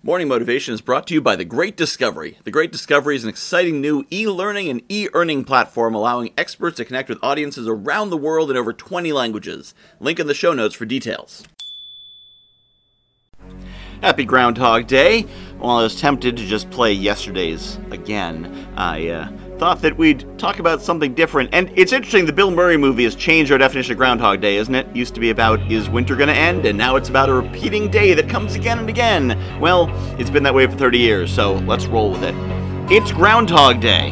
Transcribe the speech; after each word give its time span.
Morning 0.00 0.28
Motivation 0.28 0.74
is 0.74 0.80
brought 0.80 1.08
to 1.08 1.14
you 1.14 1.20
by 1.20 1.34
The 1.34 1.44
Great 1.44 1.76
Discovery. 1.76 2.38
The 2.44 2.52
Great 2.52 2.70
Discovery 2.70 3.16
is 3.16 3.24
an 3.24 3.30
exciting 3.30 3.80
new 3.80 4.06
e 4.12 4.28
learning 4.28 4.68
and 4.68 4.80
e 4.88 5.08
earning 5.12 5.44
platform 5.44 5.92
allowing 5.92 6.32
experts 6.38 6.76
to 6.76 6.84
connect 6.84 7.08
with 7.08 7.18
audiences 7.20 7.66
around 7.66 8.10
the 8.10 8.16
world 8.16 8.48
in 8.48 8.56
over 8.56 8.72
20 8.72 9.12
languages. 9.12 9.74
Link 9.98 10.20
in 10.20 10.28
the 10.28 10.34
show 10.34 10.52
notes 10.52 10.76
for 10.76 10.84
details. 10.84 11.42
Happy 14.00 14.24
Groundhog 14.24 14.86
Day! 14.86 15.22
While 15.58 15.78
I 15.78 15.82
was 15.82 16.00
tempted 16.00 16.36
to 16.36 16.46
just 16.46 16.70
play 16.70 16.92
yesterday's 16.92 17.80
again, 17.90 18.68
I 18.76 19.08
uh, 19.08 19.32
thought 19.58 19.82
that 19.82 19.96
we'd 19.98 20.38
talk 20.38 20.60
about 20.60 20.80
something 20.80 21.14
different. 21.14 21.50
And 21.52 21.70
it's 21.74 21.92
interesting, 21.92 22.24
the 22.24 22.32
Bill 22.32 22.50
Murray 22.50 22.76
movie 22.76 23.04
has 23.04 23.16
changed 23.16 23.50
our 23.50 23.58
definition 23.58 23.92
of 23.92 23.98
Groundhog 23.98 24.40
Day, 24.40 24.56
isn't 24.56 24.74
it? 24.74 24.86
Used 24.94 25.14
to 25.14 25.20
be 25.20 25.30
about, 25.30 25.60
is 25.70 25.90
winter 25.90 26.14
gonna 26.14 26.32
end? 26.32 26.64
And 26.64 26.78
now 26.78 26.94
it's 26.96 27.08
about 27.08 27.28
a 27.28 27.34
repeating 27.34 27.90
day 27.90 28.14
that 28.14 28.28
comes 28.28 28.54
again 28.54 28.78
and 28.78 28.88
again. 28.88 29.60
Well, 29.60 29.88
it's 30.18 30.30
been 30.30 30.44
that 30.44 30.54
way 30.54 30.66
for 30.66 30.76
30 30.76 30.98
years, 30.98 31.32
so 31.32 31.54
let's 31.54 31.86
roll 31.86 32.12
with 32.12 32.22
it. 32.22 32.34
It's 32.90 33.10
Groundhog 33.10 33.80
Day. 33.80 34.10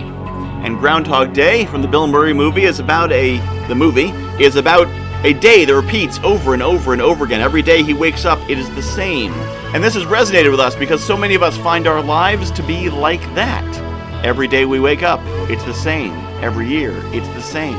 And 0.65 0.79
Groundhog 0.79 1.33
Day 1.33 1.65
from 1.67 1.81
the 1.81 1.89
Bill 1.89 2.09
Murray 2.09 2.33
movie 2.33 2.65
is 2.65 2.81
about 2.81 3.13
a, 3.13 3.39
the 3.69 3.75
movie, 3.75 4.09
is 4.43 4.57
about 4.57 4.89
a 5.25 5.33
day 5.33 5.65
that 5.65 5.75
repeats 5.75 6.19
over 6.25 6.55
and 6.55 6.63
over 6.63 6.93
and 6.93 7.01
over 7.01 7.25
again. 7.25 7.41
Every 7.41 7.63
day 7.63 7.83
he 7.83 7.95
wakes 7.95 8.25
up, 8.25 8.39
it 8.51 8.59
is 8.59 8.69
the 8.75 8.83
same. 8.83 9.33
And 9.75 9.83
this 9.83 9.95
has 9.95 10.05
resonated 10.05 10.51
with 10.51 10.61
us 10.61 10.75
because 10.75 11.03
so 11.03 11.17
many 11.17 11.35
of 11.35 11.43
us 11.43 11.57
find 11.59 11.87
our 11.87 12.03
lives 12.03 12.51
to 12.53 12.63
be 12.65 12.91
like 12.91 13.23
that. 13.35 13.96
Every 14.27 14.49
day 14.49 14.65
we 14.65 14.81
wake 14.81 15.05
up, 15.05 15.21
it's 15.49 15.63
the 15.63 15.73
same. 15.73 16.11
Every 16.43 16.67
year, 16.67 17.01
it's 17.15 17.29
the 17.29 17.41
same. 17.41 17.77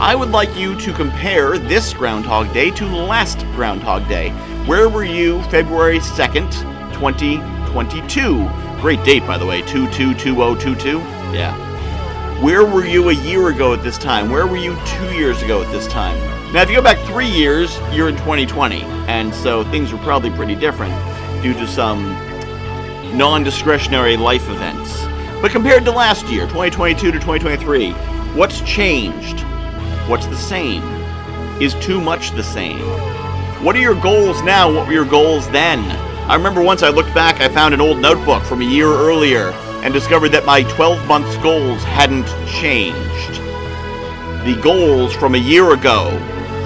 I 0.00 0.16
would 0.16 0.30
like 0.30 0.52
you 0.56 0.76
to 0.80 0.92
compare 0.92 1.56
this 1.56 1.94
Groundhog 1.94 2.52
Day 2.52 2.72
to 2.72 2.84
last 2.84 3.46
Groundhog 3.54 4.08
Day. 4.08 4.30
Where 4.66 4.88
were 4.88 5.04
you 5.04 5.40
February 5.44 6.00
2nd, 6.00 6.50
2022? 6.94 8.80
Great 8.80 9.04
date, 9.04 9.24
by 9.24 9.38
the 9.38 9.46
way, 9.46 9.60
222022. 9.60 10.98
Yeah. 11.32 11.54
Where 12.42 12.64
were 12.64 12.84
you 12.84 13.10
a 13.10 13.14
year 13.14 13.50
ago 13.50 13.72
at 13.72 13.84
this 13.84 13.98
time? 13.98 14.30
Where 14.30 14.48
were 14.48 14.56
you 14.56 14.76
two 14.84 15.14
years 15.14 15.40
ago 15.42 15.62
at 15.62 15.70
this 15.70 15.86
time? 15.86 16.18
Now, 16.52 16.62
if 16.62 16.70
you 16.70 16.74
go 16.74 16.82
back 16.82 16.98
three 17.06 17.30
years, 17.30 17.78
you're 17.92 18.08
in 18.08 18.16
2020, 18.16 18.82
and 19.06 19.32
so 19.32 19.62
things 19.70 19.92
were 19.92 20.00
probably 20.00 20.30
pretty 20.30 20.56
different 20.56 20.92
due 21.40 21.54
to 21.54 21.68
some 21.68 22.02
non 23.16 23.44
discretionary 23.44 24.16
life 24.16 24.50
events. 24.50 25.07
But 25.40 25.52
compared 25.52 25.84
to 25.84 25.92
last 25.92 26.26
year, 26.26 26.46
2022 26.48 27.12
to 27.12 27.12
2023, 27.12 27.92
what's 28.34 28.60
changed? 28.62 29.40
What's 30.08 30.26
the 30.26 30.36
same? 30.36 30.82
Is 31.62 31.74
too 31.74 32.00
much 32.00 32.32
the 32.32 32.42
same? 32.42 32.80
What 33.62 33.76
are 33.76 33.80
your 33.80 33.94
goals 34.00 34.42
now? 34.42 34.72
What 34.72 34.88
were 34.88 34.92
your 34.92 35.04
goals 35.04 35.48
then? 35.50 35.78
I 36.28 36.34
remember 36.34 36.60
once 36.60 36.82
I 36.82 36.88
looked 36.88 37.14
back, 37.14 37.40
I 37.40 37.48
found 37.48 37.72
an 37.72 37.80
old 37.80 38.00
notebook 38.00 38.42
from 38.42 38.62
a 38.62 38.64
year 38.64 38.88
earlier 38.88 39.52
and 39.84 39.94
discovered 39.94 40.30
that 40.30 40.44
my 40.44 40.64
12 40.64 41.06
months 41.06 41.36
goals 41.36 41.84
hadn't 41.84 42.26
changed. 42.48 43.40
The 44.44 44.60
goals 44.60 45.14
from 45.14 45.36
a 45.36 45.38
year 45.38 45.72
ago, 45.72 46.10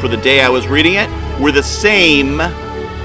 for 0.00 0.08
the 0.08 0.16
day 0.16 0.40
I 0.40 0.48
was 0.48 0.66
reading 0.66 0.94
it, 0.94 1.10
were 1.38 1.52
the 1.52 1.62
same 1.62 2.40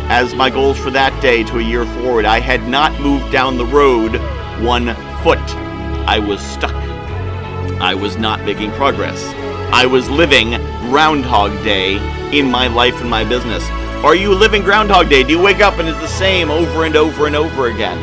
as 0.10 0.34
my 0.34 0.50
goals 0.50 0.78
for 0.78 0.92
that 0.92 1.22
day 1.22 1.44
to 1.44 1.60
a 1.60 1.62
year 1.62 1.86
forward. 1.86 2.24
I 2.24 2.40
had 2.40 2.66
not 2.70 2.98
moved 3.02 3.34
down 3.34 3.58
the 3.58 3.66
road 3.66 4.16
one 4.64 4.96
foot. 5.28 5.56
I 6.08 6.20
was 6.20 6.40
stuck. 6.40 6.74
I 7.82 7.94
was 7.94 8.16
not 8.16 8.46
making 8.46 8.72
progress. 8.72 9.22
I 9.74 9.86
was 9.86 10.10
living 10.10 10.52
Groundhog 10.88 11.52
Day 11.66 11.98
in 12.32 12.50
my 12.50 12.68
life 12.68 13.02
and 13.02 13.10
my 13.10 13.26
business. 13.26 13.62
Are 14.06 14.16
you 14.16 14.34
living 14.34 14.62
Groundhog 14.62 15.10
Day? 15.10 15.24
Do 15.24 15.32
you 15.32 15.42
wake 15.42 15.60
up 15.60 15.80
and 15.80 15.90
it's 15.90 16.00
the 16.00 16.08
same 16.08 16.50
over 16.50 16.86
and 16.86 16.96
over 16.96 17.28
and 17.28 17.36
over 17.36 17.68
again? 17.68 17.98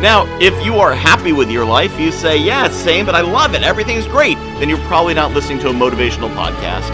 Now, 0.00 0.24
if 0.40 0.54
you 0.64 0.76
are 0.76 0.94
happy 0.94 1.32
with 1.32 1.50
your 1.50 1.66
life, 1.66 2.00
you 2.00 2.10
say, 2.10 2.38
yeah, 2.38 2.64
it's 2.64 2.76
same, 2.76 3.04
but 3.04 3.14
I 3.14 3.20
love 3.20 3.54
it, 3.54 3.62
everything's 3.62 4.06
great, 4.06 4.38
then 4.58 4.70
you're 4.70 4.86
probably 4.88 5.12
not 5.12 5.32
listening 5.32 5.58
to 5.58 5.68
a 5.68 5.74
motivational 5.74 6.34
podcast. 6.34 6.88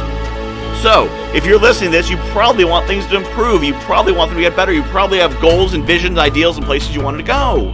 So, 0.83 1.07
if 1.33 1.47
you're 1.47 1.61
listening 1.61 1.93
to 1.93 1.99
this, 1.99 2.11
you 2.11 2.17
probably 2.33 2.65
want 2.65 2.89
things 2.89 3.07
to 3.07 3.15
improve. 3.15 3.63
You 3.63 3.75
probably 3.75 4.15
want 4.15 4.31
them 4.31 4.39
to 4.39 4.43
get 4.43 4.57
better. 4.57 4.73
You 4.73 4.83
probably 4.85 5.19
have 5.19 5.41
goals 5.41 5.75
and 5.75 5.85
visions, 5.85 6.19
ideals, 6.19 6.57
and 6.57 6.67
places 6.67 6.93
you 6.93 7.03
wanted 7.03 7.19
to 7.19 7.25
go. 7.25 7.73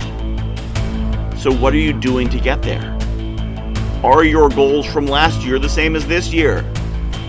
So, 1.47 1.53
what 1.53 1.73
are 1.75 1.79
you 1.79 1.93
doing 1.93 2.29
to 2.31 2.41
get 2.41 2.61
there? 2.61 2.99
Are 4.03 4.25
your 4.25 4.49
goals 4.49 4.85
from 4.85 5.07
last 5.07 5.47
year 5.47 5.61
the 5.61 5.69
same 5.69 5.95
as 5.95 6.05
this 6.05 6.33
year? 6.33 6.69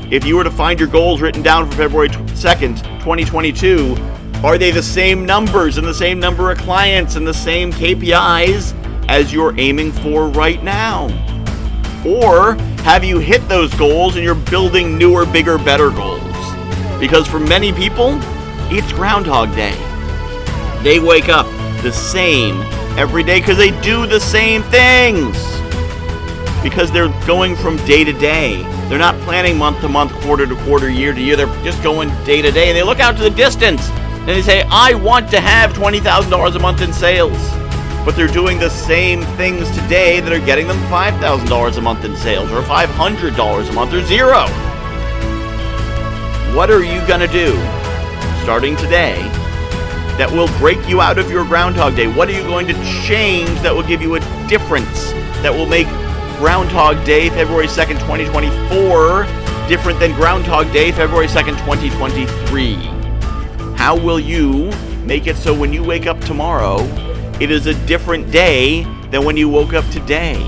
If 0.10 0.26
you 0.26 0.38
were 0.38 0.44
to 0.44 0.50
find 0.50 0.80
your 0.80 0.90
goals 0.90 1.22
written 1.22 1.44
down 1.44 1.70
for 1.70 1.78
February 1.78 2.10
2nd, 2.10 2.82
2022, 2.98 3.96
are 4.44 4.58
they 4.58 4.72
the 4.72 4.82
same 4.82 5.24
numbers 5.24 5.78
and 5.78 5.86
the 5.86 5.94
same 5.94 6.20
number 6.20 6.50
of 6.50 6.58
clients 6.58 7.16
and 7.16 7.28
the 7.28 7.34
same 7.34 7.72
KPIs 7.72 8.74
as 9.08 9.32
you're 9.32 9.54
aiming 9.60 9.92
for 9.92 10.30
right 10.30 10.64
now? 10.64 11.06
Or 12.04 12.56
have 12.82 13.04
you 13.04 13.20
hit 13.20 13.48
those 13.48 13.72
goals 13.76 14.16
and 14.16 14.26
you're 14.26 14.34
building 14.34 14.98
newer, 14.98 15.28
bigger, 15.28 15.60
better 15.60 15.92
goals? 15.92 16.24
Because 17.00 17.28
for 17.28 17.40
many 17.40 17.72
people, 17.72 18.18
it's 18.72 18.92
Groundhog 18.94 19.54
Day. 19.56 19.76
They 20.82 21.00
wake 21.00 21.30
up 21.30 21.46
the 21.82 21.92
same 21.92 22.62
every 22.98 23.24
day 23.24 23.40
because 23.40 23.58
they 23.58 23.72
do 23.82 24.06
the 24.06 24.20
same 24.20 24.64
things. 24.64 25.38
Because 26.64 26.92
they're 26.92 27.10
going 27.26 27.56
from 27.56 27.78
day 27.86 28.04
to 28.04 28.14
day. 28.14 28.64
They're 28.90 28.98
not 28.98 29.16
planning 29.22 29.58
month 29.58 29.82
to 29.82 29.90
month, 29.90 30.12
quarter 30.22 30.48
to 30.48 30.56
quarter, 30.64 30.90
year 30.90 31.14
to 31.14 31.22
year. 31.22 31.36
They're 31.36 31.64
just 31.64 31.82
going 31.84 32.10
day 32.24 32.42
to 32.42 32.52
day. 32.52 32.70
And 32.70 32.78
they 32.78 32.84
look 32.84 33.00
out 33.00 33.16
to 33.18 33.24
the 33.24 33.30
distance 33.30 33.90
and 33.90 34.28
they 34.28 34.42
say, 34.42 34.64
I 34.70 34.94
want 34.94 35.30
to 35.32 35.40
have 35.40 35.74
$20,000 35.74 36.56
a 36.56 36.60
month 36.60 36.82
in 36.82 36.92
sales. 36.92 37.38
But 38.04 38.16
they're 38.16 38.28
doing 38.28 38.58
the 38.58 38.70
same 38.70 39.22
things 39.36 39.70
today 39.72 40.20
that 40.22 40.32
are 40.32 40.46
getting 40.46 40.68
them 40.68 40.80
$5,000 40.84 41.78
a 41.78 41.82
month 41.82 42.06
in 42.06 42.16
sales, 42.16 42.52
or 42.52 42.62
$500 42.62 43.70
a 43.70 43.74
month, 43.74 43.94
or 43.94 44.02
zero. 44.06 44.48
What 46.56 46.72
are 46.72 46.84
you 46.84 47.06
going 47.06 47.20
to 47.20 47.28
do 47.28 47.52
starting 48.44 48.78
today 48.78 49.30
that 50.18 50.32
will 50.32 50.48
break 50.58 50.88
you 50.88 51.00
out 51.00 51.18
of 51.18 51.30
your 51.30 51.46
Groundhog 51.46 51.96
Day? 51.96 52.08
What 52.08 52.28
are 52.28 52.34
you 52.34 52.42
going 52.44 52.68
to 52.68 52.74
change 53.06 53.50
that 53.62 53.74
will 53.74 53.84
give 53.84 54.02
you 54.02 54.16
a 54.16 54.20
difference 54.48 55.12
that 55.42 55.54
will 55.54 55.68
make 55.68 55.88
Groundhog 56.38 57.04
Day, 57.06 57.30
February 57.30 57.68
2nd, 57.68 58.00
2024, 58.00 59.26
different 59.68 60.00
than 60.00 60.14
Groundhog 60.14 60.72
Day, 60.74 60.92
February 60.92 61.28
2nd, 61.28 61.58
2023? 61.66 62.76
How 63.78 63.96
will 63.96 64.20
you 64.20 64.72
make 65.06 65.28
it 65.28 65.38
so 65.38 65.54
when 65.54 65.72
you 65.72 65.84
wake 65.84 66.08
up 66.08 66.20
tomorrow, 66.22 66.80
it 67.40 67.52
is 67.52 67.68
a 67.68 67.74
different 67.86 68.32
day 68.32 68.84
than 69.12 69.24
when 69.24 69.38
you 69.38 69.48
woke 69.48 69.74
up 69.74 69.88
today? 69.90 70.42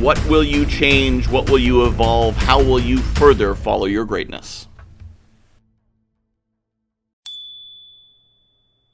What 0.00 0.24
will 0.26 0.44
you 0.44 0.64
change? 0.64 1.28
What 1.28 1.50
will 1.50 1.58
you 1.58 1.86
evolve? 1.86 2.36
How 2.36 2.62
will 2.62 2.78
you 2.78 2.98
further 2.98 3.54
follow 3.54 3.86
your 3.86 4.04
greatness? 4.04 4.68